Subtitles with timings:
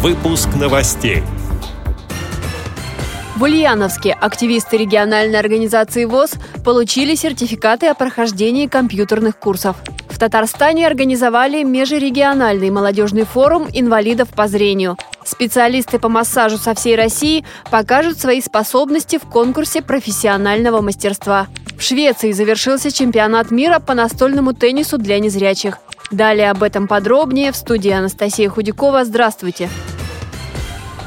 [0.00, 1.24] Выпуск новостей.
[3.34, 9.74] В Ульяновске активисты региональной организации ВОЗ получили сертификаты о прохождении компьютерных курсов.
[10.08, 14.96] В Татарстане организовали межрегиональный молодежный форум инвалидов по зрению.
[15.24, 21.48] Специалисты по массажу со всей России покажут свои способности в конкурсе профессионального мастерства.
[21.76, 25.80] В Швеции завершился чемпионат мира по настольному теннису для незрячих.
[26.10, 29.04] Далее об этом подробнее в студии Анастасия Худякова.
[29.04, 29.68] Здравствуйте!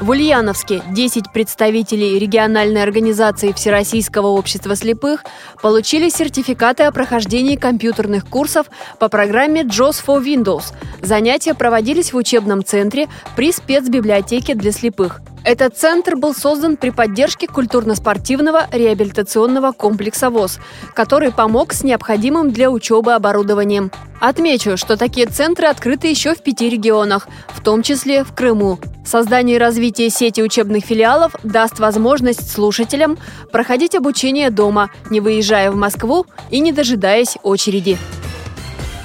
[0.00, 5.24] В Ульяновске 10 представителей региональной организации Всероссийского общества слепых
[5.60, 8.68] получили сертификаты о прохождении компьютерных курсов
[8.98, 10.72] по программе JOS for Windows.
[11.02, 15.20] Занятия проводились в учебном центре при спецбиблиотеке для слепых.
[15.44, 20.58] Этот центр был создан при поддержке культурно-спортивного реабилитационного комплекса ВОЗ,
[20.94, 23.90] который помог с необходимым для учебы оборудованием.
[24.20, 28.78] Отмечу, что такие центры открыты еще в пяти регионах, в том числе в Крыму.
[29.04, 33.16] Создание и развитие сети учебных филиалов даст возможность слушателям
[33.50, 37.96] проходить обучение дома, не выезжая в Москву и не дожидаясь очереди.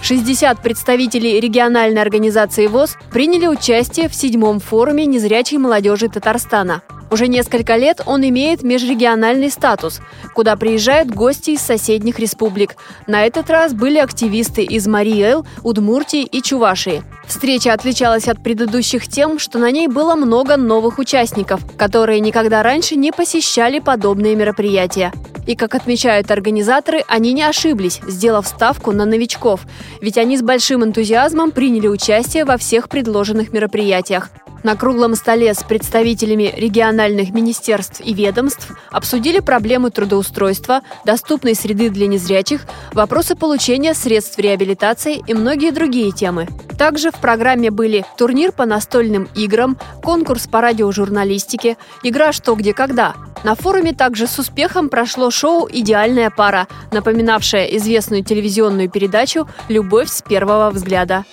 [0.06, 6.84] 60 представителей региональной организации ВОЗ приняли участие в седьмом форуме незрячей молодежи Татарстана.
[7.10, 10.02] Уже несколько лет он имеет межрегиональный статус,
[10.36, 12.76] куда приезжают гости из соседних республик.
[13.08, 17.02] На этот раз были активисты из Марии-Эл, Удмуртии и Чувашии.
[17.26, 22.96] Встреча отличалась от предыдущих тем, что на ней было много новых участников, которые никогда раньше
[22.96, 25.12] не посещали подобные мероприятия.
[25.48, 29.62] И, как отмечают организаторы, они не ошиблись, сделав ставку на новичков,
[30.02, 34.30] ведь они с большим энтузиазмом приняли участие во всех предложенных мероприятиях.
[34.66, 42.08] На круглом столе с представителями региональных министерств и ведомств обсудили проблемы трудоустройства, доступной среды для
[42.08, 46.48] незрячих, вопросы получения средств реабилитации и многие другие темы.
[46.80, 53.14] Также в программе были турнир по настольным играм, конкурс по радиожурналистике, игра «Что, где, когда».
[53.46, 60.24] На форуме также с успехом прошло шоу «Идеальная пара», напоминавшее известную телевизионную передачу «Любовь с
[60.24, 61.26] первого взгляда».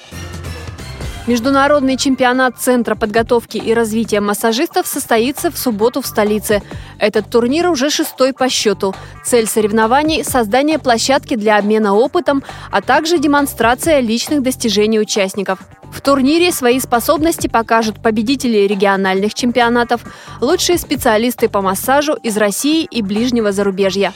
[1.28, 6.62] Международный чемпионат Центра подготовки и развития массажистов состоится в субботу в столице.
[6.98, 8.92] Этот турнир уже шестой по счету.
[9.24, 15.60] Цель соревнований– создание площадки для обмена опытом, а также демонстрация личных достижений участников.
[15.92, 20.00] В турнире свои способности покажут победители региональных чемпионатов,
[20.40, 24.12] лучшие специалисты по массажу из России и ближнего зарубежья.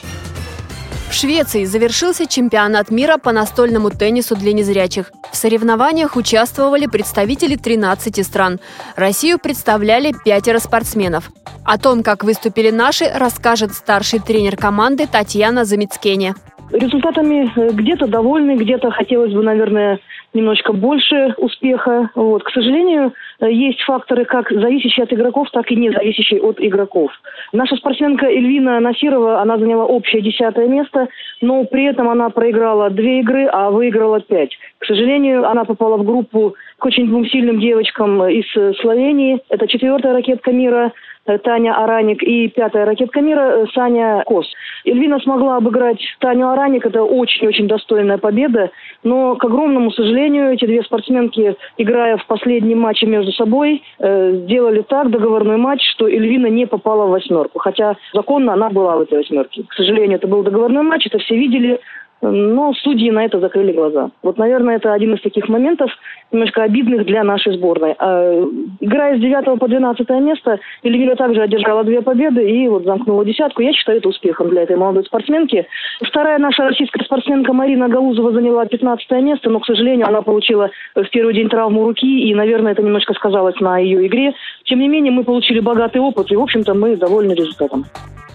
[1.09, 5.11] В Швеции завершился чемпионат мира по настольному теннису для незрячих.
[5.31, 8.59] В соревнованиях участвовали представители 13 стран.
[8.95, 11.31] Россию представляли пятеро спортсменов.
[11.65, 16.35] О том, как выступили наши, расскажет старший тренер команды Татьяна Замицкене.
[16.71, 19.99] Результатами э, где-то довольны, где-то хотелось бы, наверное,
[20.33, 22.11] немножечко больше успеха.
[22.15, 22.43] Вот.
[22.43, 23.13] К сожалению,
[23.45, 27.11] есть факторы как зависящие от игроков, так и не зависящие от игроков.
[27.53, 31.07] Наша спортсменка Эльвина Насирова, она заняла общее десятое место,
[31.41, 34.57] но при этом она проиграла две игры, а выиграла пять.
[34.79, 39.39] К сожалению, она попала в группу к очень двум сильным девочкам из э, Словении.
[39.49, 44.47] Это четвертая ракетка мира– Э, Таня Араник и пятая ракетка мира э, Саня Кос.
[44.85, 46.85] Эльвина смогла обыграть Таню Араник.
[46.85, 48.71] Это очень-очень достойная победа.
[49.03, 54.81] Но, к огромному сожалению, эти две спортсменки, играя в последнем матче между собой, э, сделали
[54.81, 57.59] так договорной матч, что Эльвина не попала в восьмерку.
[57.59, 59.63] Хотя законно она была в этой восьмерке.
[59.67, 61.79] К сожалению, это был договорной матч, это все видели.
[62.21, 64.09] Но судьи на это закрыли глаза.
[64.23, 65.91] Вот, наверное, это один из таких моментов,
[66.31, 67.95] немножко обидных для нашей сборной.
[67.99, 68.43] А,
[68.79, 73.61] играя с 9 по 12 место, Эльвира также одержала две победы и вот замкнула десятку.
[73.61, 75.67] Я считаю это успехом для этой молодой спортсменки.
[76.01, 81.09] Вторая наша российская спортсменка Марина Гаузова заняла 15 место, но, к сожалению, она получила в
[81.09, 84.33] первый день травму руки, и, наверное, это немножко сказалось на ее игре.
[84.65, 87.85] Тем не менее, мы получили богатый опыт, и, в общем-то, мы довольны результатом.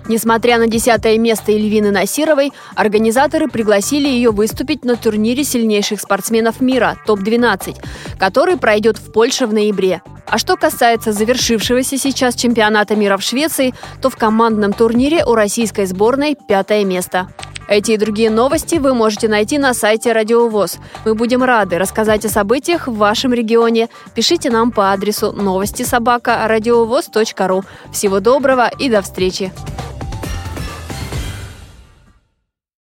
[0.08, 6.96] Несмотря на десятое место Эльвины Насировой, организаторы пригласили ее выступить на турнире сильнейших спортсменов мира
[7.06, 7.76] ТОП-12,
[8.18, 10.02] который пройдет в Польше в ноябре.
[10.26, 15.86] А что касается завершившегося сейчас чемпионата мира в Швеции, то в командном турнире у российской
[15.86, 17.28] сборной пятое место.
[17.68, 20.78] Эти и другие новости вы можете найти на сайте Радио ВОЗ.
[21.04, 23.88] Мы будем рады рассказать о событиях в вашем регионе.
[24.14, 27.64] Пишите нам по адресу новости собака ру.
[27.92, 29.52] Всего доброго и до встречи!